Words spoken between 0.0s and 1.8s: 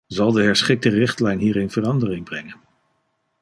Zal de herschikte richtlijn hierin